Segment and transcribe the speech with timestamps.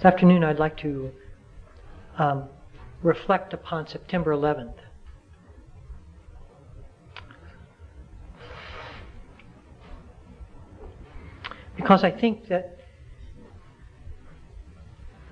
[0.00, 1.12] This afternoon, I'd like to
[2.16, 2.48] um,
[3.02, 4.72] reflect upon September 11th.
[11.76, 12.78] Because I think that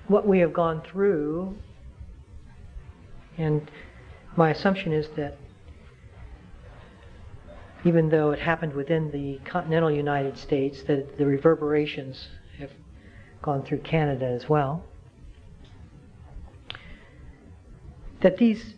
[0.06, 1.56] what we have gone through,
[3.38, 3.70] and
[4.36, 5.38] my assumption is that
[7.86, 12.28] even though it happened within the continental United States, that the reverberations
[13.42, 14.84] gone through Canada as well.
[18.20, 18.74] That these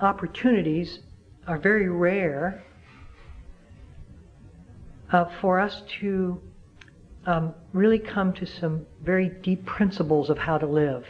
[0.00, 1.00] opportunities
[1.46, 2.64] are very rare
[5.12, 6.40] uh, for us to
[7.26, 11.04] um, really come to some very deep principles of how to live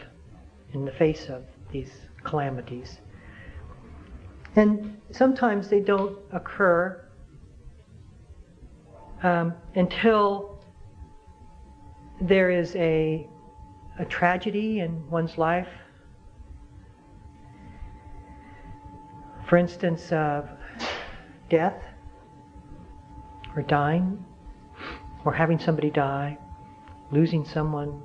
[0.73, 1.91] in the face of these
[2.25, 2.99] calamities.
[4.55, 7.03] And sometimes they don't occur
[9.23, 10.56] um, until
[12.21, 13.29] there is a,
[13.99, 15.69] a tragedy in one's life.
[19.49, 20.47] For instance, uh,
[21.49, 21.83] death,
[23.55, 24.25] or dying,
[25.25, 26.37] or having somebody die,
[27.13, 28.03] losing someone,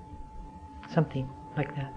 [0.93, 1.27] something
[1.57, 1.93] like that.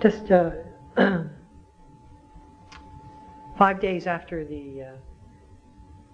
[0.00, 0.50] Just uh,
[3.58, 4.96] five days after the uh,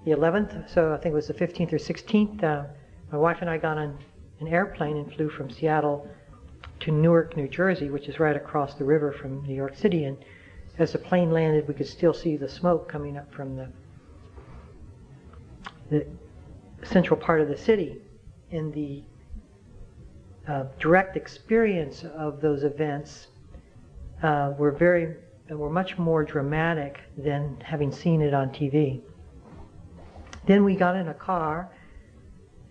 [0.05, 2.65] the 11th, so I think it was the 15th or 16th, uh,
[3.11, 3.99] my wife and I got on
[4.41, 6.09] an airplane and flew from Seattle
[6.81, 10.05] to Newark, New Jersey, which is right across the river from New York City.
[10.05, 10.19] And
[10.79, 13.69] as the plane landed, we could still see the smoke coming up from the
[15.91, 16.07] the
[16.83, 18.01] central part of the city.
[18.51, 19.03] And the
[20.49, 23.29] uh, direct experience of those events
[24.23, 25.15] uh, were very
[25.51, 29.03] were much more dramatic than having seen it on TV.
[30.47, 31.71] Then we got in a car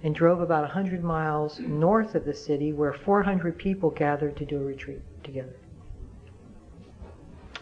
[0.04, 4.58] and drove about 100 miles north of the city where 400 people gathered to do
[4.58, 5.56] a retreat together.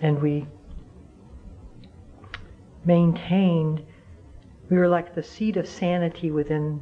[0.02, 0.48] And we
[2.84, 3.86] maintained,
[4.70, 6.82] we were like the seat of sanity within,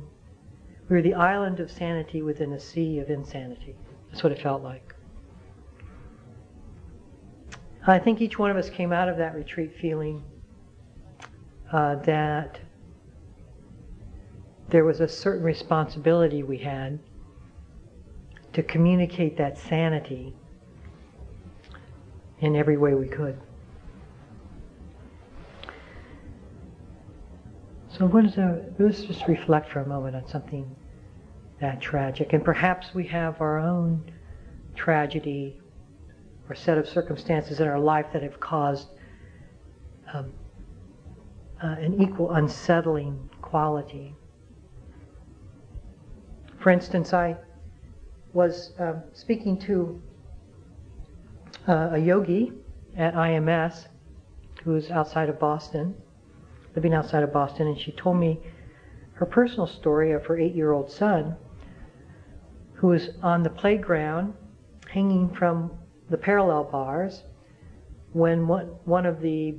[0.88, 3.76] we were the island of sanity within a sea of insanity.
[4.10, 4.96] That's what it felt like.
[7.86, 10.24] I think each one of us came out of that retreat feeling
[11.72, 12.60] uh, that
[14.70, 17.00] there was a certain responsibility we had
[18.54, 20.34] to communicate that sanity
[22.40, 23.40] in every way we could.
[27.90, 30.76] So what is a, let's just reflect for a moment on something
[31.60, 32.34] that tragic.
[32.34, 34.12] And perhaps we have our own
[34.76, 35.60] tragedy
[36.48, 38.88] or set of circumstances in our life that have caused
[40.14, 40.32] um,
[41.62, 44.16] uh, an equal unsettling quality.
[46.60, 47.38] For instance, I
[48.34, 50.02] was um, speaking to
[51.68, 52.52] uh, a yogi
[52.98, 53.88] at IMS
[54.66, 55.96] who's outside of Boston,
[56.76, 58.42] living outside of Boston, and she told me
[59.14, 61.38] her personal story of her eight year old son
[62.74, 64.34] who was on the playground
[64.90, 65.72] hanging from
[66.10, 67.24] the parallel bars
[68.12, 69.56] when one, one of the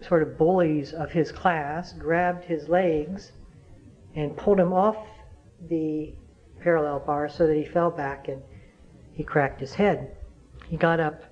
[0.00, 3.32] sort of bullies of his class grabbed his legs
[4.14, 4.96] and pulled him off
[5.68, 6.14] the
[6.62, 8.42] parallel bar so that he fell back and
[9.14, 10.16] he cracked his head.
[10.68, 11.24] He got up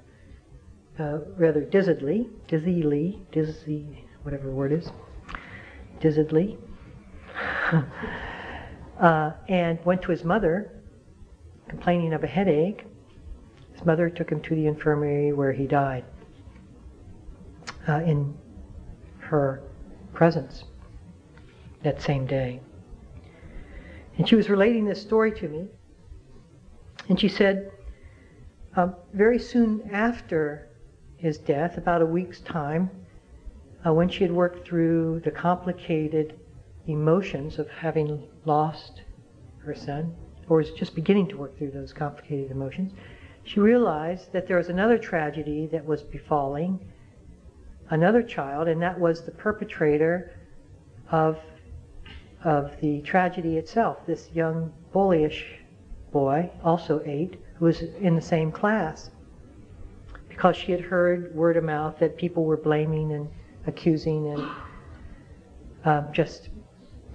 [0.98, 4.90] uh, rather dizzily, dizzily, dizzy, whatever the word is,
[6.00, 6.58] dizzily,
[9.00, 10.72] uh, and went to his mother
[11.68, 12.84] complaining of a headache
[13.76, 16.04] his mother took him to the infirmary where he died
[17.86, 18.34] uh, in
[19.18, 19.62] her
[20.14, 20.64] presence
[21.82, 22.60] that same day.
[24.18, 25.66] And she was relating this story to me.
[27.08, 27.70] And she said,
[28.76, 30.68] uh, very soon after
[31.16, 32.90] his death, about a week's time,
[33.86, 36.38] uh, when she had worked through the complicated
[36.86, 39.02] emotions of having lost
[39.58, 40.14] her son,
[40.48, 42.92] or was just beginning to work through those complicated emotions,
[43.44, 46.80] she realized that there was another tragedy that was befalling
[47.90, 50.32] another child, and that was the perpetrator
[51.10, 51.38] of,
[52.46, 55.42] of the tragedy itself, this young bullyish
[56.12, 59.10] boy, also eight, who was in the same class.
[60.28, 63.28] Because she had heard word of mouth that people were blaming and
[63.66, 64.48] accusing and
[65.84, 66.50] uh, just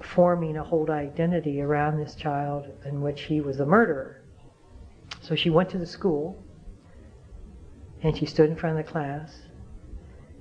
[0.02, 4.22] forming a whole identity around this child in which he was the murderer.
[5.22, 6.44] So she went to the school
[8.04, 9.44] and she stood in front of the class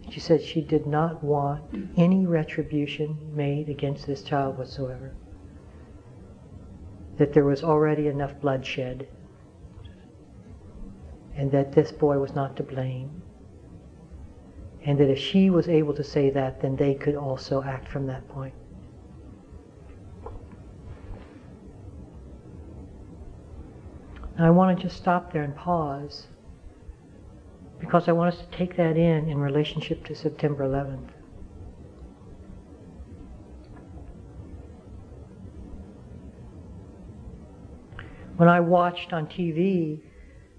[0.09, 1.63] She said she did not want
[1.97, 5.13] any retribution made against this child whatsoever.
[7.17, 9.07] That there was already enough bloodshed.
[11.37, 13.23] And that this boy was not to blame.
[14.85, 18.07] And that if she was able to say that, then they could also act from
[18.07, 18.55] that point.
[24.39, 26.29] I want to just stop there and pause
[27.81, 31.09] because I want us to take that in in relationship to September 11th.
[38.37, 40.01] When I watched on TV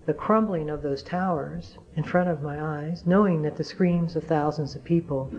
[0.06, 4.24] the crumbling of those towers in front of my eyes, knowing that the screams of
[4.24, 5.32] thousands of people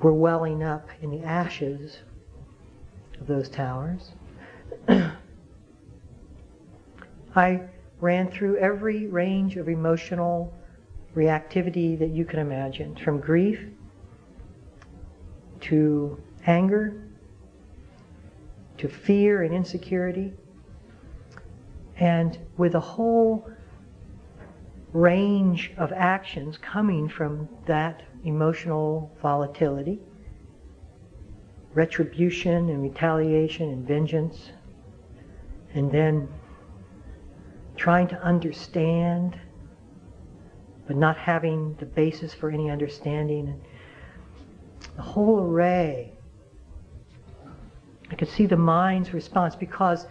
[0.00, 1.98] were welling up in the ashes
[3.20, 4.12] of those towers,
[7.36, 7.62] I
[8.02, 10.52] ran through every range of emotional
[11.14, 13.64] reactivity that you can imagine, from grief
[15.60, 17.00] to anger
[18.76, 20.32] to fear and insecurity,
[21.98, 23.48] and with a whole
[24.92, 30.00] range of actions coming from that emotional volatility,
[31.74, 34.50] retribution and retaliation and vengeance,
[35.74, 36.28] and then
[37.82, 39.36] trying to understand,
[40.86, 43.48] but not having the basis for any understanding.
[43.48, 43.60] And
[44.94, 46.12] the whole array.
[48.08, 50.06] I could see the mind's response because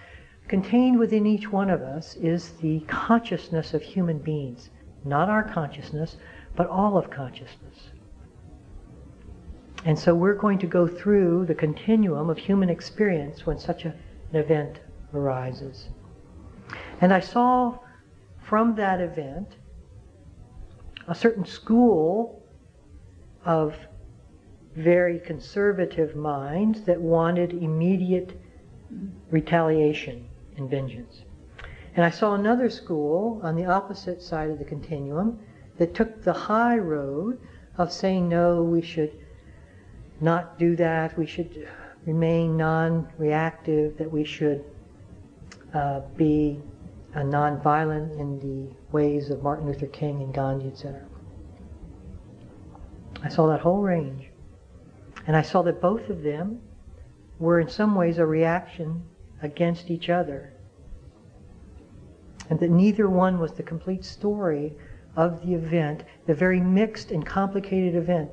[0.49, 4.69] contained within each one of us is the consciousness of human beings.
[5.05, 6.17] Not our consciousness,
[6.57, 7.91] but all of consciousness.
[9.85, 13.95] And so we're going to go through the continuum of human experience when such a,
[14.33, 14.81] an event
[15.13, 15.87] arises.
[17.01, 17.79] And I saw
[18.39, 19.55] from that event
[21.07, 22.43] a certain school
[23.43, 23.75] of
[24.75, 28.39] very conservative minds that wanted immediate
[29.31, 30.27] retaliation
[30.57, 31.23] and vengeance.
[31.95, 35.39] And I saw another school on the opposite side of the continuum
[35.77, 37.39] that took the high road
[37.77, 39.11] of saying, no, we should
[40.21, 41.67] not do that, we should
[42.05, 44.63] remain non reactive, that we should
[45.73, 46.61] uh, be
[47.15, 51.05] uh, nonviolent in the ways of Martin Luther King and Gandhi, etc.
[53.23, 54.29] I saw that whole range.
[55.27, 56.61] And I saw that both of them
[57.39, 59.03] were in some ways a reaction
[59.41, 60.53] against each other.
[62.49, 64.73] And that neither one was the complete story
[65.15, 68.31] of the event, the very mixed and complicated event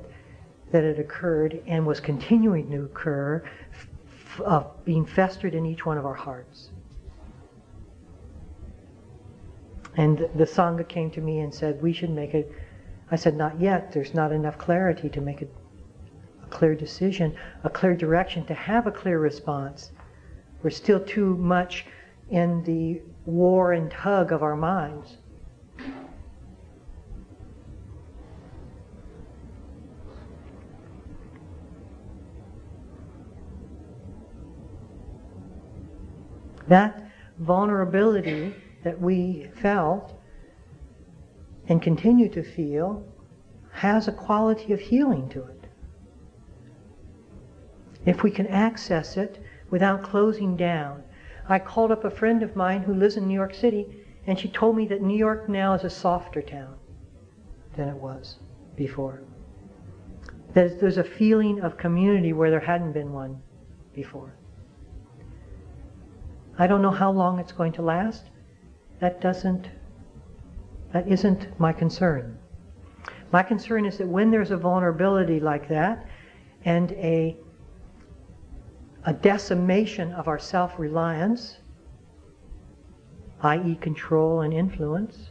[0.71, 5.97] that had occurred and was continuing to occur, f- uh, being festered in each one
[5.97, 6.69] of our hearts.
[9.95, 12.51] And the Sangha came to me and said, we should make it.
[13.11, 13.91] I said, not yet.
[13.91, 15.47] There's not enough clarity to make a,
[16.43, 19.91] a clear decision, a clear direction, to have a clear response.
[20.61, 21.85] We're still too much
[22.29, 25.17] in the war and tug of our minds.
[36.67, 37.09] That
[37.39, 38.53] vulnerability
[38.83, 40.13] that we felt
[41.67, 43.05] and continue to feel
[43.71, 45.67] has a quality of healing to it.
[48.05, 49.39] If we can access it
[49.69, 51.03] without closing down.
[51.47, 54.49] I called up a friend of mine who lives in New York City, and she
[54.49, 56.75] told me that New York now is a softer town
[57.75, 58.37] than it was
[58.75, 59.21] before.
[60.53, 63.41] That there's a feeling of community where there hadn't been one
[63.93, 64.33] before.
[66.57, 68.25] I don't know how long it's going to last
[68.99, 69.69] that doesn't,
[70.93, 72.37] that isn't my concern.
[73.31, 76.05] My concern is that when there's a vulnerability like that
[76.65, 77.37] and a,
[79.05, 81.57] a decimation of our self reliance,
[83.41, 85.29] i.e., control and influence,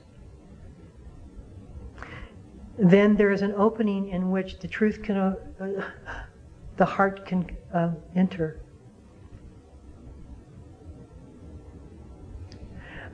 [2.78, 5.34] then there is an opening in which the truth can, uh,
[6.76, 7.44] the heart can
[7.74, 8.60] uh, enter.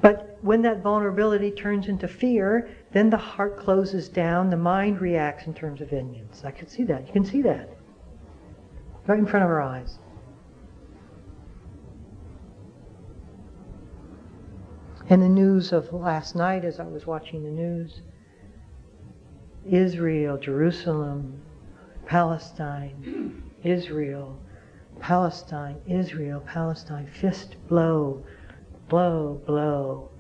[0.03, 5.47] But when that vulnerability turns into fear, then the heart closes down, the mind reacts
[5.47, 6.43] in terms of vengeance.
[6.45, 7.07] I can see that.
[7.07, 7.71] You can see that.
[9.07, 9.99] Right in front of our eyes.
[15.09, 18.03] In the news of last night, as I was watching the news,
[19.65, 21.41] Israel, Jerusalem,
[22.05, 24.39] Palestine, Israel,
[25.01, 28.23] Palestine, Israel, Palestine, fist blow,
[28.91, 30.11] blow, blow.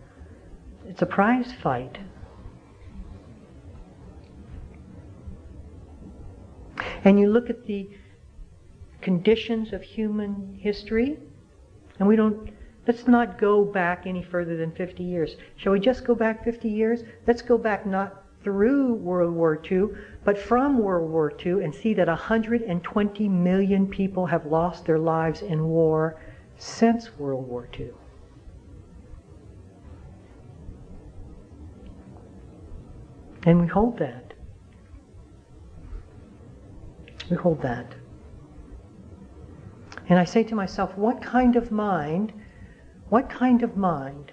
[0.86, 1.98] It's a prize fight.
[7.04, 7.88] And you look at the
[9.00, 11.18] conditions of human history,
[11.98, 12.50] and we don't,
[12.86, 15.36] let's not go back any further than 50 years.
[15.56, 17.02] Shall we just go back 50 years?
[17.26, 19.88] Let's go back not through World War II,
[20.24, 25.42] but from World War II and see that 120 million people have lost their lives
[25.42, 26.20] in war
[26.56, 27.90] since World War II.
[33.44, 34.34] And we hold that.
[37.30, 37.94] We hold that.
[40.08, 42.32] And I say to myself, what kind of mind,
[43.08, 44.32] what kind of mind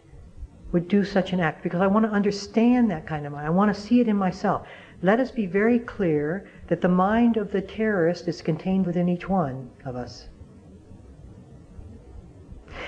[0.72, 1.63] would do such an act?
[1.63, 3.48] Because I want to understand that kind of mind.
[3.48, 4.68] I want to see it in myself.
[5.01, 9.27] Let us be very clear that the mind of the terrorist is contained within each
[9.27, 10.27] one of us.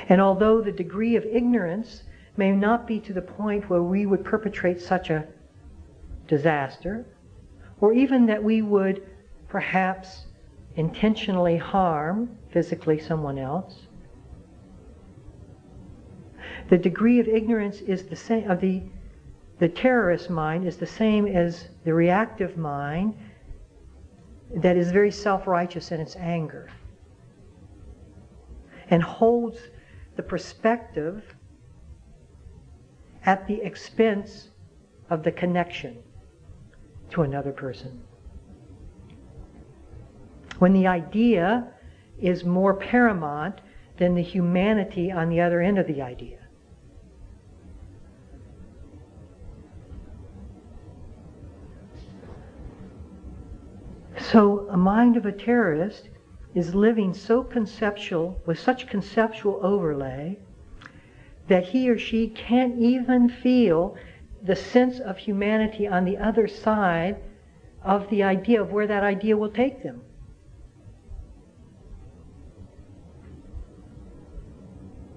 [0.10, 2.04] And although the degree of ignorance
[2.38, 5.28] may not be to the point where we would perpetrate such a
[6.34, 7.06] disaster,
[7.80, 9.06] or even that we would
[9.48, 10.26] perhaps
[10.76, 13.88] intentionally harm physically someone else.
[16.70, 18.82] The degree of ignorance is the same of the
[19.60, 23.16] the terrorist mind is the same as the reactive mind
[24.56, 26.70] that is very self-righteous in its anger
[28.90, 29.60] and holds
[30.16, 31.36] the perspective
[33.26, 34.50] at the expense
[35.10, 36.03] of the connection
[37.14, 38.02] to another person.
[40.60, 41.68] When the idea
[42.20, 43.62] is more paramount
[43.98, 46.40] than the humanity on the other end of the idea.
[54.18, 56.10] So, a mind of a terrorist
[56.56, 60.40] is living so conceptual, with such conceptual overlay,
[61.48, 63.96] that he or she can't even feel
[64.44, 67.18] the sense of humanity on the other side
[67.82, 70.02] of the idea of where that idea will take them.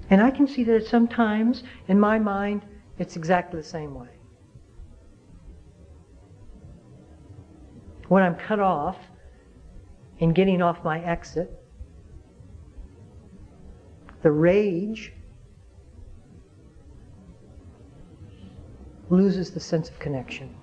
[0.09, 2.65] And I can see that sometimes, in my mind,
[2.99, 4.09] it's exactly the same way.
[8.07, 8.97] When I'm cut off
[10.19, 11.51] in getting off my exit,
[14.23, 15.13] the rage
[19.17, 20.55] loses the sense of connection.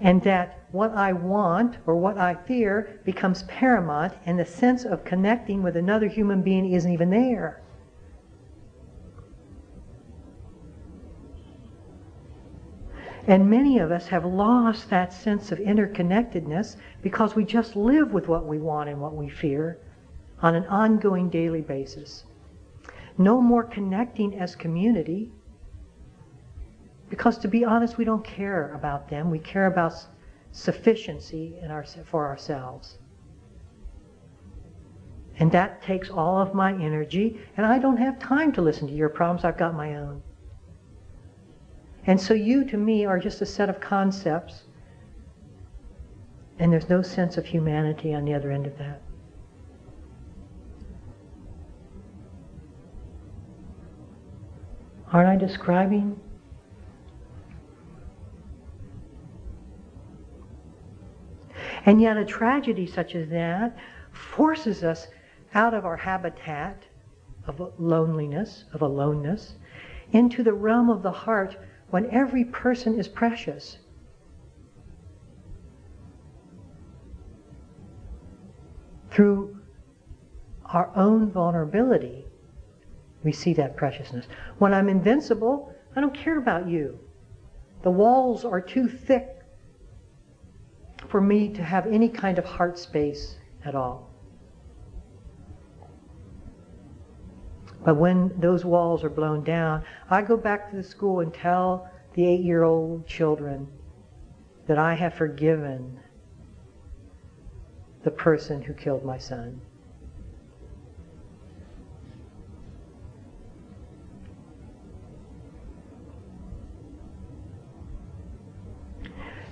[0.00, 5.04] And that what I want or what I fear becomes paramount, and the sense of
[5.04, 7.62] connecting with another human being isn't even there.
[13.26, 18.28] And many of us have lost that sense of interconnectedness because we just live with
[18.28, 19.78] what we want and what we fear
[20.42, 22.24] on an ongoing daily basis.
[23.16, 25.30] No more connecting as community
[27.14, 29.30] because to be honest, we don't care about them.
[29.30, 29.94] We care about
[30.50, 32.98] sufficiency in our, for ourselves.
[35.38, 38.92] And that takes all of my energy, and I don't have time to listen to
[38.92, 39.44] your problems.
[39.44, 40.24] I've got my own.
[42.04, 44.64] And so you, to me, are just a set of concepts,
[46.58, 49.00] and there's no sense of humanity on the other end of that.
[55.12, 56.20] Aren't I describing
[61.86, 63.76] And yet, a tragedy such as that
[64.12, 65.08] forces us
[65.54, 66.84] out of our habitat
[67.46, 69.56] of loneliness, of aloneness,
[70.12, 71.56] into the realm of the heart
[71.90, 73.78] when every person is precious.
[79.10, 79.56] Through
[80.64, 82.24] our own vulnerability,
[83.22, 84.26] we see that preciousness.
[84.58, 86.98] When I'm invincible, I don't care about you.
[87.82, 89.43] The walls are too thick
[91.14, 94.10] for me to have any kind of heart space at all.
[97.84, 101.88] But when those walls are blown down, I go back to the school and tell
[102.14, 103.68] the eight year old children
[104.66, 106.00] that I have forgiven
[108.02, 109.60] the person who killed my son.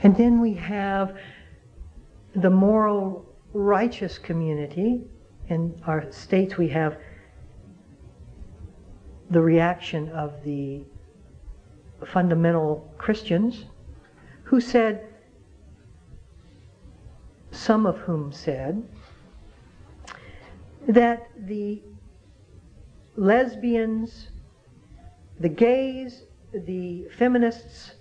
[0.02, 1.16] And then we have
[2.34, 5.04] the moral righteous community.
[5.48, 6.96] In our states, we have
[9.30, 10.84] the reaction of the
[12.06, 13.64] fundamental Christians
[14.44, 15.06] who said,
[17.50, 18.82] some of whom said,
[20.88, 21.82] that the
[23.16, 24.28] lesbians,
[25.38, 27.94] the gays, the feminists,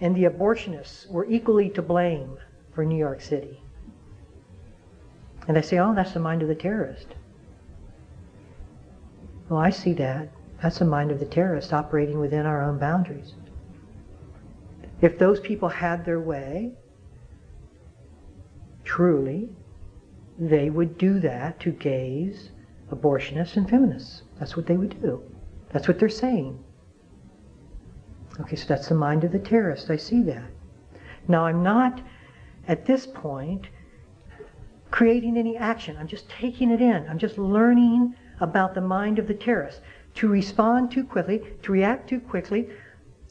[0.00, 2.36] and the abortionists were equally to blame
[2.74, 3.60] for New York City.
[5.48, 7.06] And they say, oh, that's the mind of the terrorist.
[9.48, 10.28] Well, I see that.
[10.62, 13.34] That's the mind of the terrorist operating within our own boundaries.
[15.00, 16.72] If those people had their way,
[18.84, 19.48] truly,
[20.38, 22.50] they would do that to gays,
[22.90, 24.22] abortionists, and feminists.
[24.38, 25.22] That's what they would do.
[25.70, 26.62] That's what they're saying.
[28.40, 29.90] Okay, so that's the mind of the terrorist.
[29.90, 30.50] I see that.
[31.26, 32.02] Now, I'm not,
[32.66, 33.66] at this point,
[34.90, 35.96] creating any action.
[35.98, 37.06] I'm just taking it in.
[37.08, 39.80] I'm just learning about the mind of the terrorist.
[40.14, 42.68] To respond too quickly, to react too quickly,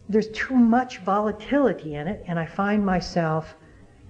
[0.09, 3.55] there's too much volatility in it, and I find myself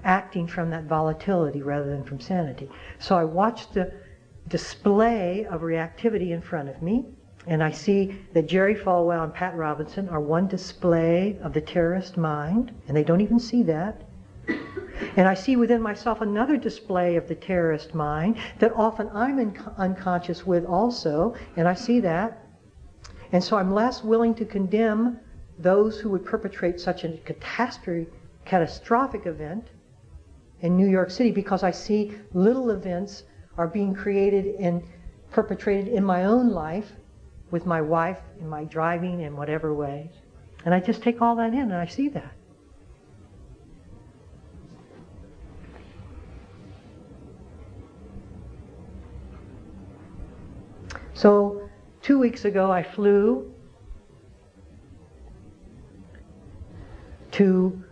[0.04, 2.70] acting from that volatility rather than from sanity.
[3.00, 3.92] So I watch the
[4.48, 7.06] display of reactivity in front of me,
[7.48, 12.18] and I see that Jerry Falwell and Pat Robertson are one display of the terrorist
[12.18, 14.04] mind, and they don't even see that.
[15.18, 20.46] And I see within myself another display of the terrorist mind that often I'm unconscious
[20.46, 22.46] with also, and I see that.
[23.32, 25.20] And so I'm less willing to condemn
[25.60, 28.08] those who would perpetrate such a catastrophe,
[28.46, 29.68] catastrophic event
[30.62, 33.24] in New York City because I see little events
[33.58, 34.84] are being created and
[35.32, 36.92] perpetrated in my own life
[37.52, 40.12] with my wife, in my driving, in whatever way.
[40.66, 42.34] And I just take all that in and I see that.
[51.14, 51.68] So,
[52.08, 53.54] two weeks ago, I flew
[57.32, 57.84] to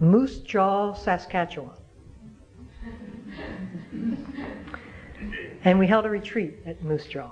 [0.00, 1.76] Moose Jaw, Saskatchewan.
[5.64, 7.30] and we held a retreat at Moose Jaw.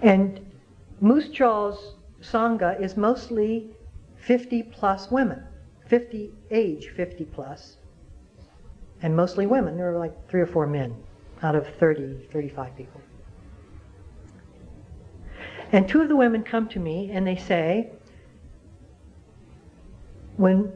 [0.00, 0.38] And
[1.00, 3.74] Moose Jaw's Sangha is mostly
[4.14, 5.42] 50 plus women,
[5.88, 7.78] 50 age 50 plus,
[9.04, 9.76] and mostly women.
[9.76, 10.96] There were like three or four men
[11.42, 13.02] out of 30, 35 people.
[15.72, 17.90] And two of the women come to me and they say,
[20.38, 20.72] when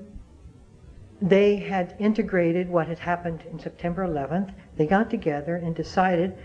[1.22, 6.36] they had integrated what had happened in September 11th, they got together and decided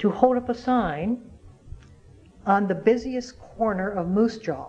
[0.00, 1.22] to hold up a sign
[2.44, 4.68] on the busiest corner of Moose Jaw.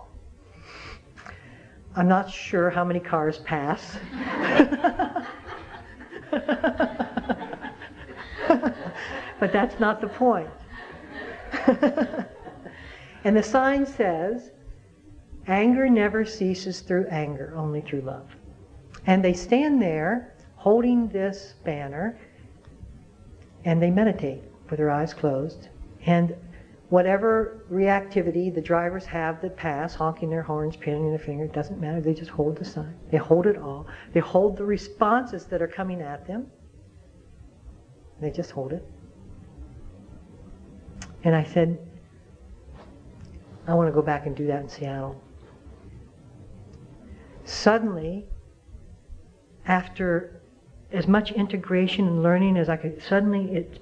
[1.94, 3.98] I'm not sure how many cars pass.
[9.40, 10.50] but that's not the point.
[13.24, 14.50] And the sign says,
[15.46, 18.30] anger never ceases through anger, only through love.
[19.06, 22.18] And they stand there holding this banner
[23.64, 25.68] and they meditate with their eyes closed.
[26.06, 26.34] And
[26.90, 31.80] whatever reactivity the drivers have that pass, honking their horns, pointing their finger, it doesn't
[31.80, 32.00] matter.
[32.00, 32.94] They just hold the sign.
[33.10, 33.86] They hold it all.
[34.12, 36.48] They hold the responses that are coming at them.
[38.20, 38.84] They just hold it.
[41.22, 41.78] And I said,
[43.68, 45.20] I want to go back and do that in Seattle.
[47.44, 48.26] Suddenly,
[49.64, 50.40] after
[50.90, 53.78] as much integration and learning as I could, suddenly it,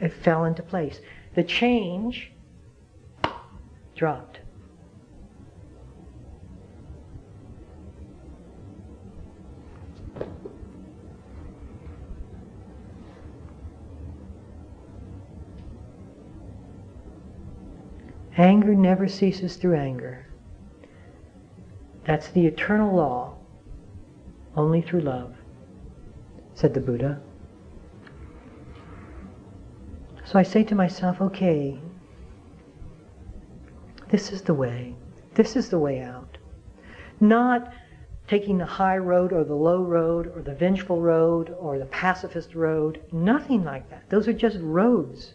[0.00, 1.00] it fell into place.
[1.36, 2.32] The change
[3.98, 4.38] dropped.
[18.36, 20.24] Anger never ceases through anger.
[22.04, 23.34] That's the eternal law,
[24.56, 25.34] only through love,
[26.54, 27.20] said the Buddha.
[30.24, 31.80] So I say to myself, okay,
[34.10, 34.94] this is the way.
[35.34, 36.38] This is the way out.
[37.20, 37.72] Not
[38.26, 42.54] taking the high road or the low road or the vengeful road or the pacifist
[42.54, 43.00] road.
[43.12, 44.08] Nothing like that.
[44.10, 45.34] Those are just roads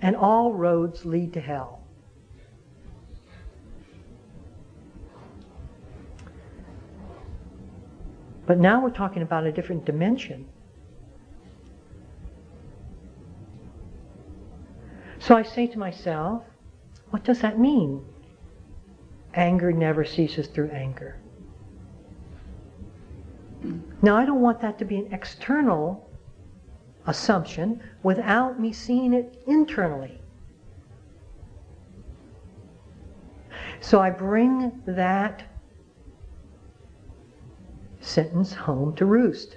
[0.00, 1.82] and all roads lead to hell.
[8.46, 10.46] But now we're talking about a different dimension.
[15.18, 16.44] So I say to myself,
[17.16, 18.04] what does that mean?
[19.32, 21.16] Anger never ceases through anger.
[24.02, 26.10] Now, I don't want that to be an external
[27.06, 30.20] assumption without me seeing it internally.
[33.80, 35.42] So I bring that
[38.00, 39.56] sentence home to roost.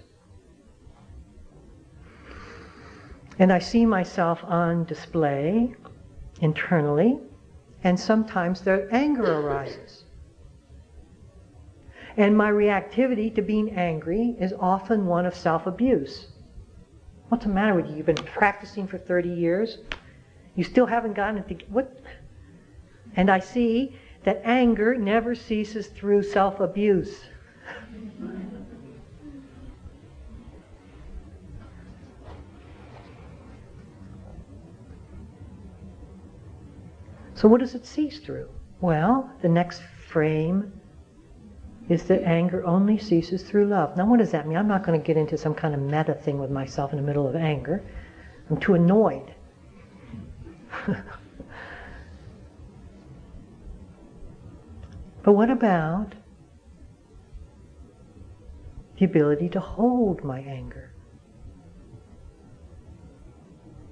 [3.37, 5.75] And I see myself on display
[6.39, 7.19] internally,
[7.83, 10.03] and sometimes the anger arises.
[12.17, 16.27] And my reactivity to being angry is often one of self abuse.
[17.29, 17.97] What's the matter with you?
[17.97, 19.77] You've been practicing for 30 years.
[20.55, 22.01] You still haven't gotten it to what?
[23.15, 27.23] And I see that anger never ceases through self abuse.
[37.39, 38.49] So, what does it cease through?
[38.81, 40.73] Well, the next frame
[41.87, 43.95] is that anger only ceases through love.
[43.95, 44.57] Now, what does that mean?
[44.57, 47.03] I'm not going to get into some kind of meta thing with myself in the
[47.03, 47.81] middle of anger.
[48.49, 49.33] I'm too annoyed.
[55.23, 56.15] but what about
[58.97, 60.91] the ability to hold my anger?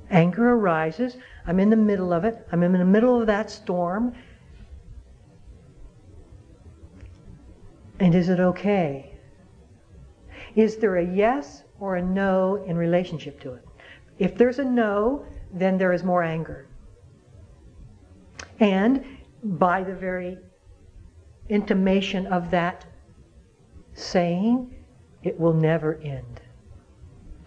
[0.09, 1.17] Anger arises.
[1.45, 2.47] I'm in the middle of it.
[2.51, 4.13] I'm in the middle of that storm.
[7.99, 9.17] And is it okay?
[10.55, 13.65] Is there a yes or a no in relationship to it?
[14.19, 16.67] If there's a no, then there is more anger.
[18.59, 19.03] And
[19.43, 20.37] by the very
[21.49, 22.85] intimation of that
[23.93, 24.73] saying,
[25.23, 26.41] it will never end.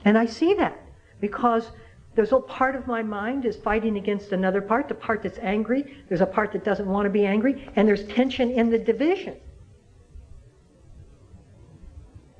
[0.04, 0.80] And I see that
[1.20, 1.70] because
[2.14, 5.96] there's a part of my mind is fighting against another part, the part that's angry.
[6.08, 9.36] There's a part that doesn't want to be angry, and there's tension in the division.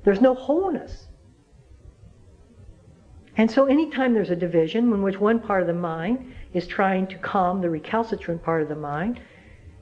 [0.03, 1.07] There's no wholeness.
[3.37, 7.07] And so anytime there's a division in which one part of the mind is trying
[7.07, 9.21] to calm the recalcitrant part of the mind,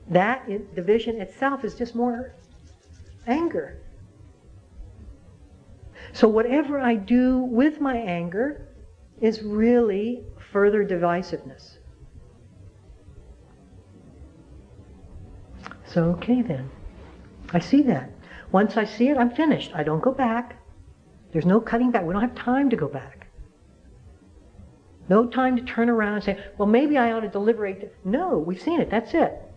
[0.08, 2.34] that division itself is just more
[3.26, 3.80] anger.
[6.12, 8.68] So whatever I do with my anger,
[9.20, 11.78] is really further divisiveness.
[15.86, 16.70] So, okay then.
[17.52, 18.10] I see that.
[18.52, 19.72] Once I see it, I'm finished.
[19.74, 20.56] I don't go back.
[21.32, 22.04] There's no cutting back.
[22.04, 23.26] We don't have time to go back.
[25.08, 27.92] No time to turn around and say, well, maybe I ought to deliberate.
[28.04, 28.90] No, we've seen it.
[28.90, 29.49] That's it.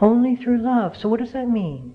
[0.00, 0.96] Only through love.
[0.96, 1.94] So, what does that mean?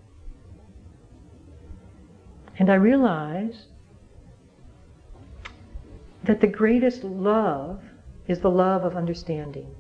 [2.58, 3.68] And I realize
[6.24, 7.82] that the greatest love
[8.28, 9.76] is the love of understanding.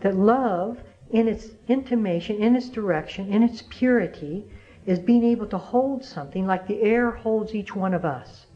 [0.00, 0.78] That love,
[1.10, 4.46] in its intimation, in its direction, in its purity,
[4.86, 8.46] is being able to hold something like the air holds each one of us.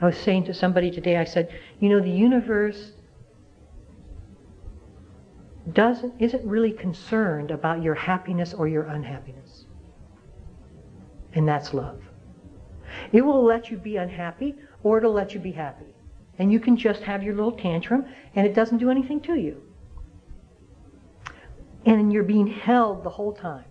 [0.00, 1.48] I was saying to somebody today, I said,
[1.80, 2.92] you know, the universe
[5.72, 9.64] doesn't isn't really concerned about your happiness or your unhappiness.
[11.32, 12.00] And that's love.
[13.12, 15.86] It will let you be unhappy or it'll let you be happy.
[16.38, 19.62] And you can just have your little tantrum and it doesn't do anything to you.
[21.86, 23.64] And you're being held the whole time.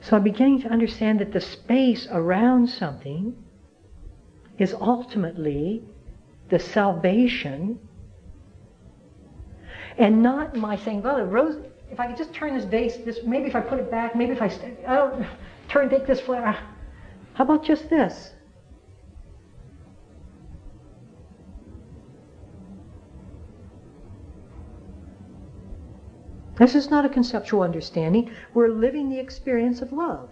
[0.00, 3.34] So I'm beginning to understand that the space around something
[4.58, 5.82] is ultimately
[6.54, 7.76] the salvation,
[9.98, 11.56] and not my saying, well, Rose,
[11.90, 14.30] if I could just turn this vase, this maybe if I put it back, maybe
[14.30, 14.46] if I,
[14.86, 15.26] I don't
[15.68, 16.56] turn, take this flower.
[17.32, 18.34] How about just this?
[26.56, 28.30] This is not a conceptual understanding.
[28.54, 30.30] We're living the experience of love.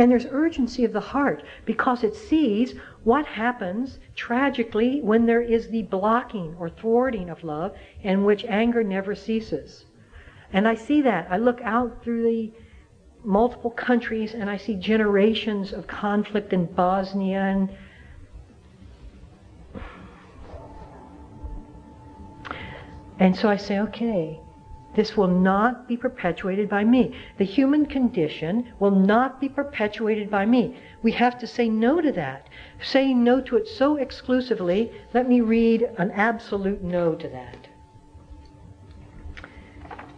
[0.00, 5.68] And there's urgency of the heart because it sees what happens tragically when there is
[5.68, 9.84] the blocking or thwarting of love in which anger never ceases.
[10.54, 11.26] And I see that.
[11.30, 12.52] I look out through the
[13.24, 17.68] multiple countries and I see generations of conflict in Bosnia and
[23.18, 24.40] and so I say, okay,
[24.94, 27.14] this will not be perpetuated by me.
[27.38, 30.76] The human condition will not be perpetuated by me.
[31.02, 32.48] We have to say no to that.
[32.82, 37.68] Saying no to it so exclusively, let me read an absolute no to that.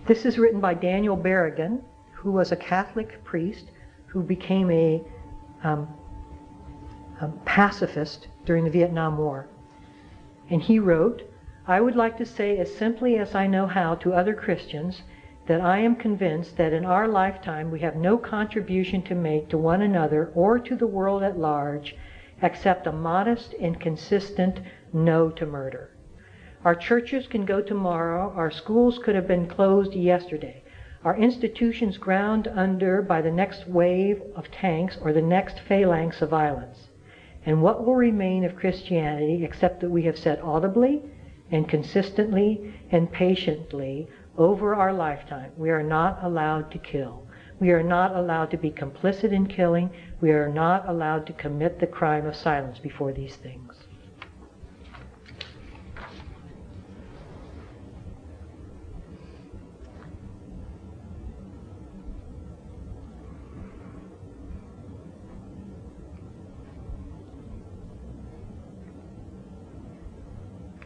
[0.07, 1.83] This is written by Daniel Berrigan,
[2.13, 3.71] who was a Catholic priest
[4.07, 5.03] who became a,
[5.63, 5.89] um,
[7.21, 9.49] a pacifist during the Vietnam War.
[10.51, 11.23] And he wrote,
[11.69, 15.05] I would like to say as simply as I know how to other Christians
[15.47, 19.57] that I am convinced that in our lifetime we have no contribution to make to
[19.59, 21.95] one another or to the world at large
[22.43, 24.61] except a modest and consistent
[24.93, 25.91] no to murder.
[26.65, 30.65] Our churches can go tomorrow, our schools could have been closed yesterday.
[31.05, 36.31] our institutions ground under by the next wave of tanks or the next phalanx of
[36.31, 36.89] violence?
[37.47, 41.05] And what will remain of Christianity except that we have said audibly
[41.53, 47.27] and consistently and patiently over our lifetime, we are not allowed to kill.
[47.61, 49.91] We are not allowed to be complicit in killing.
[50.21, 53.82] We are not allowed to commit the crime of silence before these things.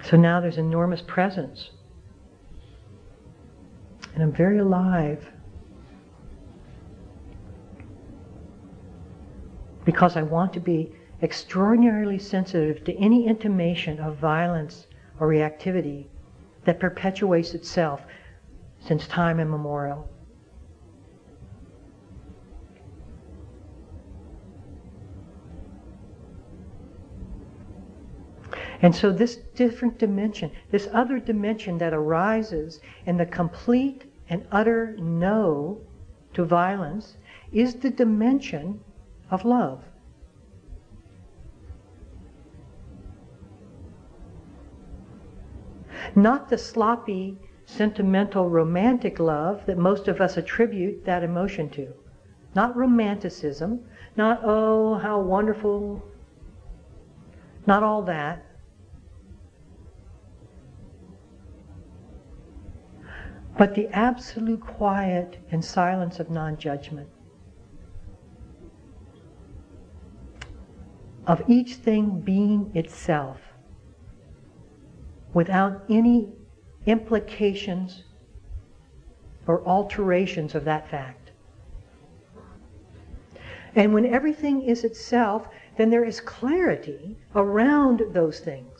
[0.09, 1.71] So now there's enormous presence.
[4.15, 5.33] And I'm very alive.
[9.85, 10.93] Because I want to be
[11.23, 14.87] extraordinarily sensitive to any intimation of violence
[15.19, 16.07] or reactivity
[16.67, 18.03] that perpetuates itself
[18.79, 20.09] since time immemorial.
[28.83, 34.97] And so, this different dimension, this other dimension that arises in the complete and utter
[34.99, 35.81] no
[36.35, 37.17] to violence,
[37.53, 38.81] is the dimension
[39.31, 39.83] of love.
[46.15, 51.93] Not the sloppy, sentimental, romantic love that most of us attribute that emotion to.
[52.55, 53.85] Not romanticism,
[54.17, 56.03] not, oh, how wonderful,
[57.67, 58.46] not all that.
[63.57, 67.09] But the absolute quiet and silence of non judgment.
[71.27, 73.41] Of each thing being itself
[75.33, 76.33] without any
[76.87, 78.05] implications
[79.47, 81.33] or alterations of that fact.
[83.75, 88.76] And when everything is itself, then there is clarity around those things.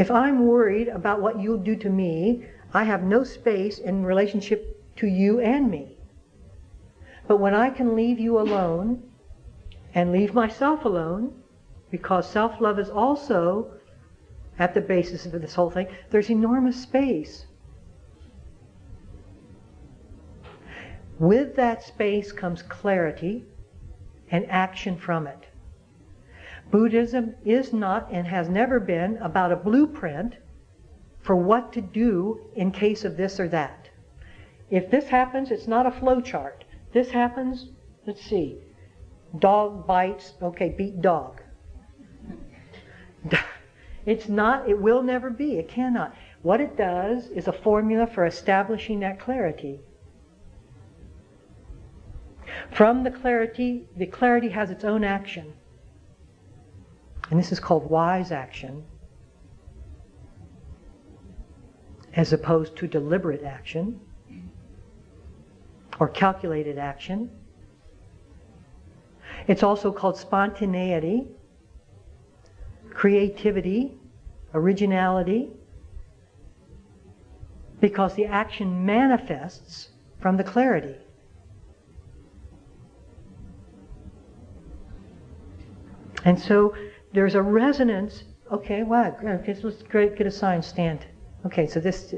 [0.00, 4.82] If I'm worried about what you'll do to me, I have no space in relationship
[4.96, 5.98] to you and me.
[7.28, 9.02] But when I can leave you alone
[9.94, 11.42] and leave myself alone,
[11.90, 13.72] because self love is also
[14.58, 17.44] at the basis of this whole thing, there's enormous space.
[21.18, 23.44] With that space comes clarity
[24.30, 25.49] and action from it.
[26.70, 30.36] Buddhism is not and has never been about a blueprint
[31.20, 33.88] for what to do in case of this or that.
[34.70, 36.64] If this happens, it's not a flow chart.
[36.92, 37.66] This happens,
[38.06, 38.58] let's see.
[39.38, 41.42] Dog bites, okay, beat dog.
[44.06, 46.14] It's not, it will never be, it cannot.
[46.42, 49.80] What it does is a formula for establishing that clarity.
[52.70, 55.52] From the clarity, the clarity has its own action.
[57.30, 58.84] And this is called wise action,
[62.14, 64.00] as opposed to deliberate action
[66.00, 67.30] or calculated action.
[69.46, 71.28] It's also called spontaneity,
[72.92, 73.94] creativity,
[74.52, 75.50] originality,
[77.80, 79.90] because the action manifests
[80.20, 80.96] from the clarity.
[86.24, 86.74] And so
[87.12, 88.24] there's a resonance.
[88.50, 89.16] Okay, wow.
[89.22, 91.06] Okay, so let's get a sign stand.
[91.46, 92.14] Okay, so this.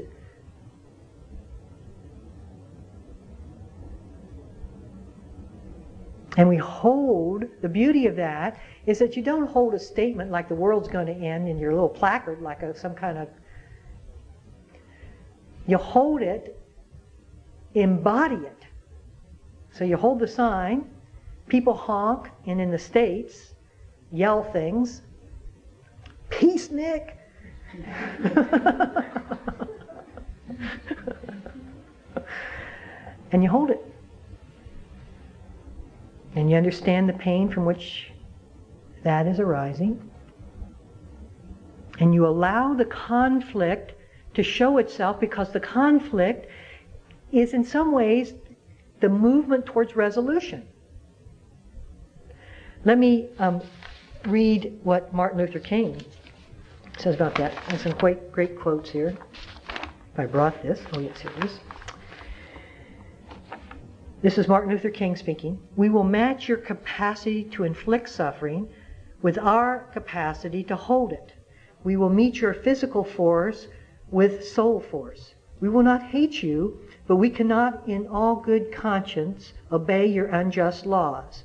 [6.37, 10.49] And we hold, the beauty of that is that you don't hold a statement like
[10.49, 13.27] the world's going to end in your little placard, like a, some kind of.
[15.67, 16.59] You hold it,
[17.75, 18.65] embody it.
[19.71, 20.89] So you hold the sign,
[21.47, 23.52] people honk, and in the States,
[24.13, 25.01] yell things.
[26.29, 27.15] Peacenik.
[33.31, 33.83] and you hold it.
[36.35, 38.11] And you understand the pain from which
[39.03, 40.09] that is arising.
[41.99, 43.93] And you allow the conflict
[44.35, 46.49] to show itself because the conflict
[47.31, 48.33] is, in some ways,
[48.99, 50.67] the movement towards resolution.
[52.85, 53.61] Let me um,
[54.25, 56.01] read what Martin Luther King
[56.97, 57.53] says about that.
[57.69, 59.17] There's some great, great quotes here.
[60.13, 61.59] If I brought this, oh yes, here it is.
[64.21, 65.59] This is Martin Luther King speaking.
[65.75, 68.69] We will match your capacity to inflict suffering
[69.21, 71.33] with our capacity to hold it.
[71.83, 73.67] We will meet your physical force
[74.09, 75.35] with soul force.
[75.59, 80.85] We will not hate you, but we cannot in all good conscience obey your unjust
[80.85, 81.43] laws.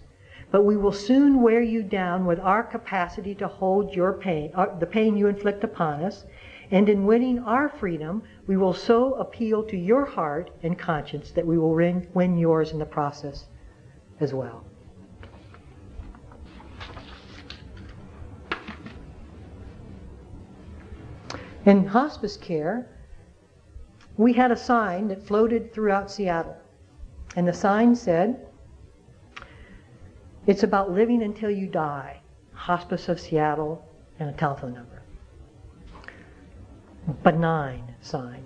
[0.51, 4.79] But we will soon wear you down with our capacity to hold your pain, uh,
[4.79, 6.25] the pain you inflict upon us,
[6.71, 11.47] and in winning our freedom, we will so appeal to your heart and conscience that
[11.47, 13.47] we will win, win yours in the process
[14.21, 14.65] as well.
[21.67, 22.89] In hospice care,
[24.17, 26.57] we had a sign that floated throughout Seattle.
[27.37, 28.48] And the sign said,
[30.49, 32.21] It's about living until you die.
[32.55, 33.87] Hospice of Seattle
[34.19, 35.03] and a telephone number.
[37.23, 38.43] Benign sign.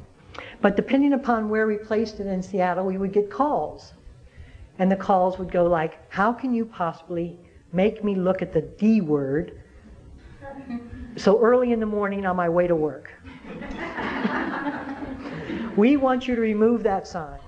[0.60, 3.92] But depending upon where we placed it in Seattle, we would get calls.
[4.80, 7.38] And the calls would go like, How can you possibly
[7.72, 9.62] make me look at the D word
[11.14, 13.12] so early in the morning on my way to work?
[15.76, 17.38] we want you to remove that sign.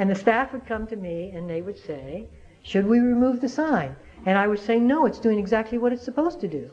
[0.00, 2.26] And the staff would come to me and they would say,
[2.62, 3.96] Should we remove the sign?
[4.24, 6.70] And I would say, No, it's doing exactly what it's supposed to do.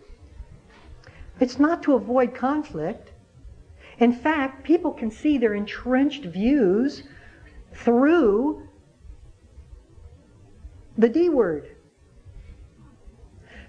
[1.39, 3.12] It's not to avoid conflict.
[3.97, 7.04] In fact, people can see their entrenched views
[7.73, 8.67] through
[10.97, 11.75] the D word.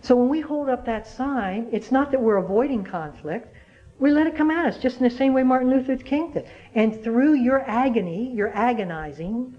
[0.02, 3.54] So when we hold up that sign, it's not that we're avoiding conflict.
[3.98, 6.48] We let it come at us, just in the same way Martin Luther King did.
[6.74, 9.54] And through your agony, your agonizing,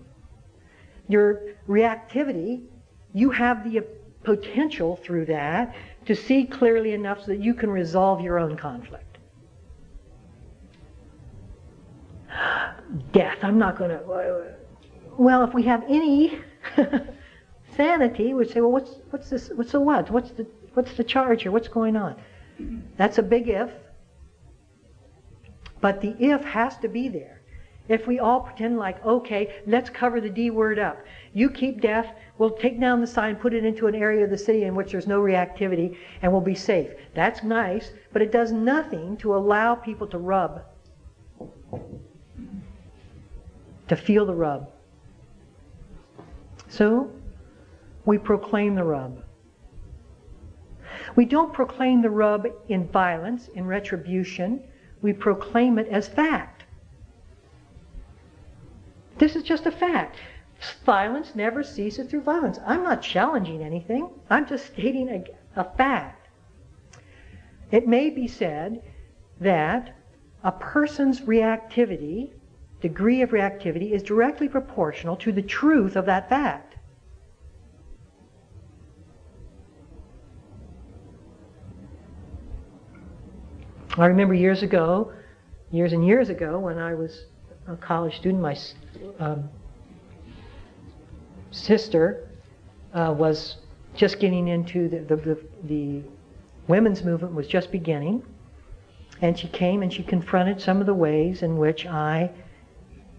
[1.12, 2.64] your reactivity,
[3.14, 3.86] you have the
[4.24, 9.18] potential through that to see clearly enough so that you can resolve your own conflict.
[13.12, 14.02] Death, I'm not going to.
[15.18, 16.40] Well, if we have any
[17.76, 19.50] sanity, we'd say, well, what's, what's this?
[19.54, 20.10] What's the what?
[20.10, 21.52] What's the, what's the charge here?
[21.52, 22.16] What's going on?
[22.98, 23.70] That's a big if.
[25.82, 27.41] But the if has to be there.
[27.88, 31.04] If we all pretend like, okay, let's cover the D word up.
[31.34, 34.38] You keep deaf, we'll take down the sign, put it into an area of the
[34.38, 36.92] city in which there's no reactivity, and we'll be safe.
[37.14, 40.64] That's nice, but it does nothing to allow people to rub,
[43.88, 44.72] to feel the rub.
[46.70, 47.12] So,
[48.06, 49.24] we proclaim the rub.
[51.16, 54.64] We don't proclaim the rub in violence, in retribution
[55.02, 56.51] we proclaim it as fact.
[59.22, 60.18] This is just a fact.
[60.84, 62.58] Violence never ceases through violence.
[62.66, 64.10] I'm not challenging anything.
[64.32, 66.28] I'm just stating a, a fact.
[67.70, 68.82] It may be said
[69.40, 69.96] that
[70.44, 72.32] a person's reactivity,
[72.82, 76.78] degree of reactivity, is directly proportional to the truth of that fact.
[84.00, 85.14] I remember years ago,
[85.70, 87.26] years and years ago, when I was
[87.68, 88.58] a college student, my
[89.20, 89.50] um,
[91.52, 92.30] sister
[92.94, 93.58] uh, was
[93.96, 96.02] just getting into the, the, the, the
[96.68, 98.24] women's movement was just beginning,
[99.22, 102.32] and she came and she confronted some of the ways in which I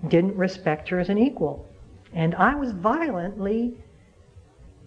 [0.08, 1.68] didn't respect her as an equal.
[2.12, 3.74] And I was violently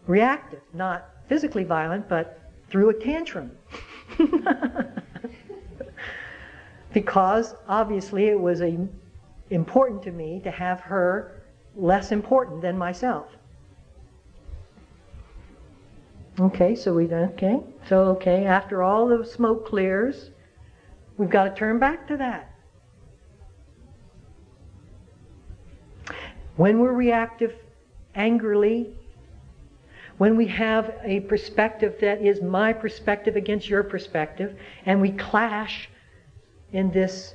[0.08, 3.52] reactive, not physically violent, but through a tantrum.
[6.94, 8.78] because obviously it was a,
[9.50, 11.44] important to me to have her
[11.76, 13.28] less important than myself.
[16.40, 17.62] Okay, so we okay.
[17.88, 20.32] So okay, after all the smoke clears,
[21.18, 22.52] we've got to turn back to that.
[26.58, 27.54] When we're reactive
[28.16, 28.90] angrily,
[30.18, 35.90] when we have a perspective that is my perspective against your perspective, and we clash
[36.72, 37.35] in this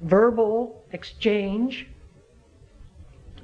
[0.00, 1.86] verbal exchange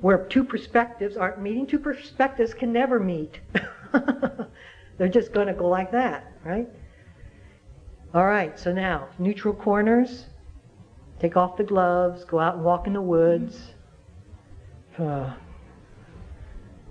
[0.00, 1.66] where two perspectives aren't meeting.
[1.66, 3.40] Two perspectives can never meet.
[4.98, 6.68] They're just going to go like that, right?
[8.14, 10.26] All right, so now, neutral corners.
[11.18, 13.72] Take off the gloves, go out and walk in the woods.
[14.98, 15.32] Uh,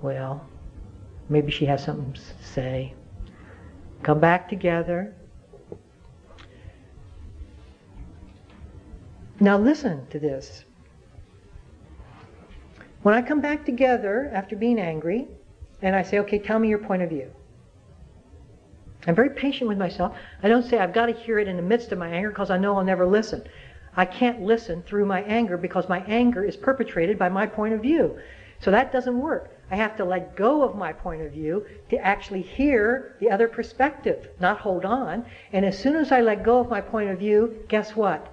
[0.02, 0.48] well,
[1.30, 2.94] maybe she has something to say.
[4.04, 5.16] Come back together.
[9.40, 10.64] Now listen to this.
[13.02, 15.28] When I come back together after being angry,
[15.82, 17.32] and I say, okay, tell me your point of view.
[19.06, 20.16] I'm very patient with myself.
[20.42, 22.50] I don't say I've got to hear it in the midst of my anger because
[22.50, 23.44] I know I'll never listen.
[23.96, 27.82] I can't listen through my anger because my anger is perpetrated by my point of
[27.82, 28.18] view.
[28.62, 29.52] So that doesn't work.
[29.70, 33.48] I have to let go of my point of view to actually hear the other
[33.48, 35.26] perspective, not hold on.
[35.52, 38.32] And as soon as I let go of my point of view, guess what?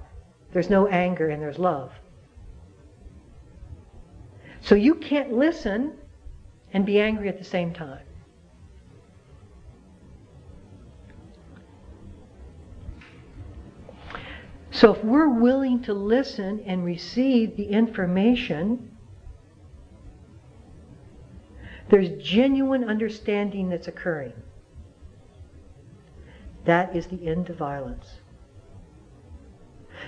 [0.52, 1.92] There's no anger and there's love.
[4.60, 5.94] So you can't listen
[6.72, 8.04] and be angry at the same time.
[14.70, 18.96] So if we're willing to listen and receive the information,
[21.88, 24.32] there's genuine understanding that's occurring.
[26.64, 28.21] That is the end of violence.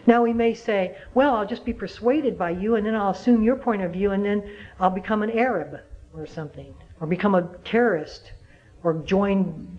[0.07, 3.43] Now we may say, well, I'll just be persuaded by you and then I'll assume
[3.43, 4.49] your point of view and then
[4.79, 5.81] I'll become an Arab
[6.15, 8.33] or something, or become a terrorist,
[8.83, 9.79] or join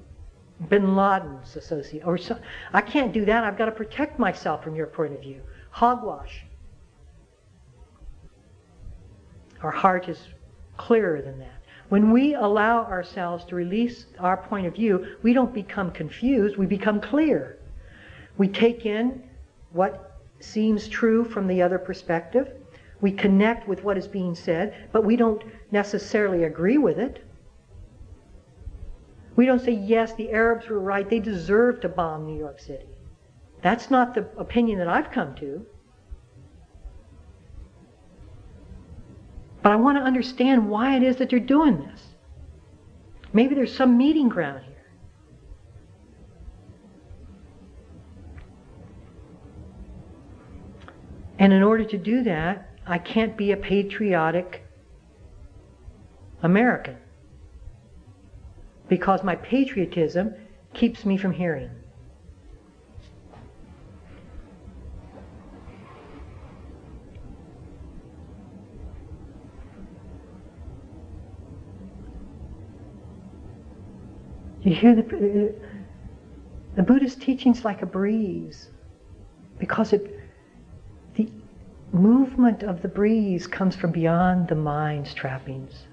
[0.69, 2.05] bin Laden's associate.
[2.05, 2.37] Or so,
[2.73, 3.43] I can't do that.
[3.43, 5.41] I've got to protect myself from your point of view.
[5.69, 6.43] Hogwash.
[9.61, 10.19] Our heart is
[10.77, 11.61] clearer than that.
[11.89, 16.65] When we allow ourselves to release our point of view, we don't become confused, we
[16.65, 17.57] become clear.
[18.37, 19.23] We take in
[19.71, 20.14] what
[20.45, 22.53] seems true from the other perspective.
[23.01, 27.23] We connect with what is being said, but we don't necessarily agree with it.
[29.35, 32.85] We don't say, yes, the Arabs were right, they deserve to bomb New York City.
[33.61, 35.65] That's not the opinion that I've come to.
[39.61, 42.01] But I want to understand why it is that you're doing this.
[43.33, 44.74] Maybe there's some meeting ground here.
[51.45, 54.65] And in order to do that, I can't be a patriotic
[56.41, 56.97] American
[58.89, 60.33] because my patriotism
[60.73, 61.69] keeps me from hearing.
[74.63, 75.67] You hear the, uh,
[76.75, 78.71] the Buddhist teachings like a breeze
[79.59, 80.14] because it,
[81.95, 85.85] movement of the breeze comes from beyond the mind's trappings.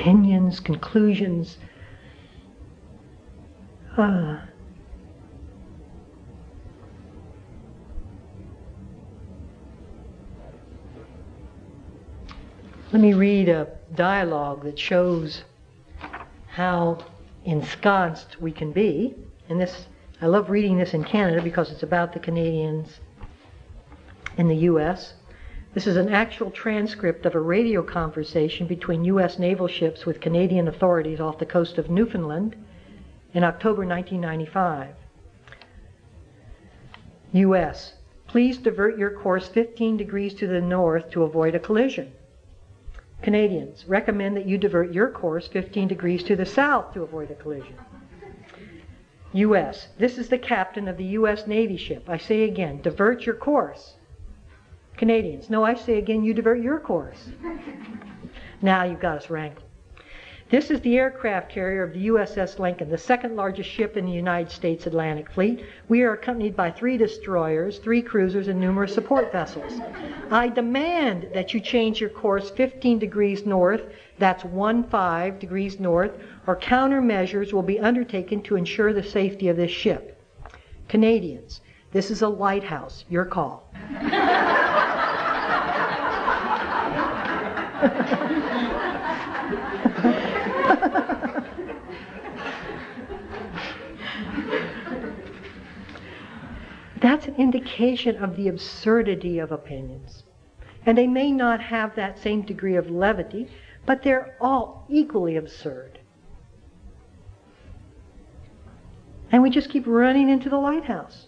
[0.00, 1.58] opinions, conclusions.
[3.98, 4.49] Ah.
[12.92, 15.44] Let me read a dialogue that shows
[16.48, 16.98] how
[17.44, 19.14] ensconced we can be.
[19.48, 19.86] And this,
[20.20, 22.98] I love reading this in Canada because it's about the Canadians
[24.36, 25.14] in the U.S.
[25.72, 29.38] This is an actual transcript of a radio conversation between U.S.
[29.38, 32.56] naval ships with Canadian authorities off the coast of Newfoundland
[33.32, 34.96] in October 1995.
[37.34, 37.94] U.S.
[38.26, 42.10] Please divert your course 15 degrees to the north to avoid a collision.
[43.22, 47.34] Canadians recommend that you divert your course 15 degrees to the south to avoid a
[47.34, 47.76] collision.
[49.32, 49.88] U.S.
[49.98, 51.46] This is the captain of the U.S.
[51.46, 52.08] Navy ship.
[52.08, 53.94] I say again, divert your course
[55.00, 55.48] Canadians.
[55.48, 57.30] No, I say again, you divert your course.
[58.60, 59.64] now you've got us wrangled.
[60.50, 64.10] This is the aircraft carrier of the USS Lincoln, the second largest ship in the
[64.10, 65.64] United States Atlantic Fleet.
[65.88, 69.80] We are accompanied by three destroyers, three cruisers, and numerous support vessels.
[70.28, 73.82] I demand that you change your course 15 degrees north,
[74.18, 79.56] that's 1 5 degrees north, or countermeasures will be undertaken to ensure the safety of
[79.56, 80.20] this ship.
[80.88, 81.60] Canadians,
[81.92, 83.04] this is a lighthouse.
[83.08, 83.72] Your call.
[97.40, 100.24] indication of the absurdity of opinions.
[100.84, 103.48] And they may not have that same degree of levity,
[103.86, 105.98] but they're all equally absurd.
[109.32, 111.26] And we just keep running into the lighthouse.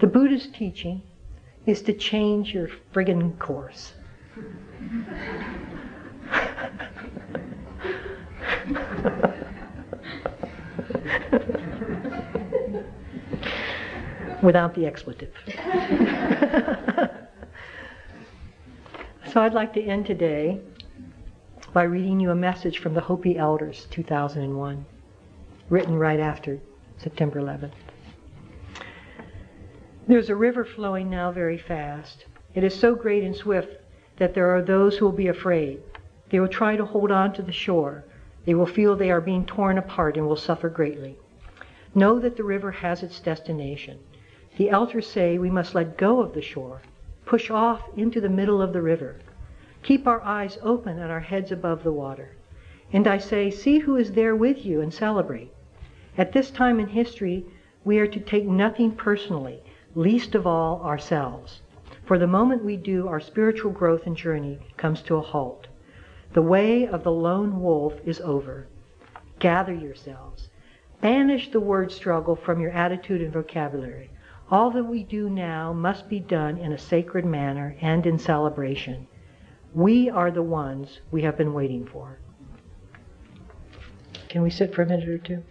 [0.00, 1.02] The Buddha's teaching
[1.66, 3.94] is to change your friggin' course.
[14.42, 15.32] Without the expletive.
[19.32, 20.60] so I'd like to end today
[21.72, 24.86] by reading you a message from the Hopi Elders, 2001,
[25.68, 26.60] written right after
[26.98, 27.72] September 11th.
[30.06, 32.24] There's a river flowing now very fast.
[32.54, 33.76] It is so great and swift
[34.16, 35.82] that there are those who will be afraid.
[36.30, 38.04] They will try to hold on to the shore.
[38.46, 41.18] They will feel they are being torn apart and will suffer greatly.
[41.94, 43.98] Know that the river has its destination.
[44.58, 46.82] The elders say we must let go of the shore,
[47.24, 49.20] push off into the middle of the river.
[49.84, 52.30] Keep our eyes open and our heads above the water.
[52.92, 55.52] And I say, see who is there with you and celebrate.
[56.16, 57.46] At this time in history,
[57.84, 59.62] we are to take nothing personally,
[59.94, 61.62] least of all ourselves.
[62.04, 65.68] For the moment we do, our spiritual growth and journey comes to a halt.
[66.32, 68.66] The way of the lone wolf is over.
[69.38, 70.48] Gather yourselves.
[71.00, 74.10] Banish the word struggle from your attitude and vocabulary.
[74.50, 79.06] All that we do now must be done in a sacred manner and in celebration.
[79.74, 82.18] We are the ones we have been waiting for.
[84.28, 85.42] Can we sit for a minute or two?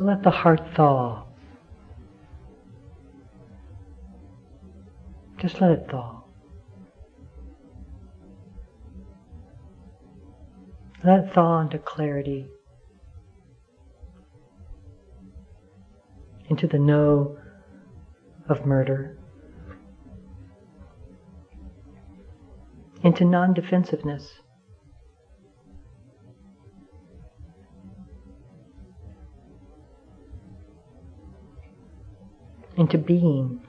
[0.00, 1.26] So let the heart thaw.
[5.36, 6.22] Just let it thaw.
[11.04, 12.48] Let it thaw into clarity,
[16.48, 17.36] into the no
[18.48, 19.18] of murder,
[23.02, 24.40] into non defensiveness.
[32.90, 33.60] Into being.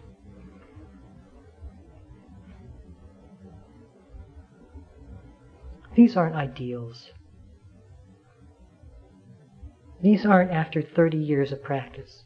[5.96, 7.12] These aren't ideals.
[10.02, 12.24] These aren't after 30 years of practice.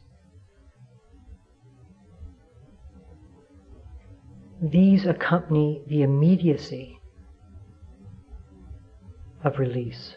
[4.62, 6.98] These accompany the immediacy
[9.44, 10.16] of release.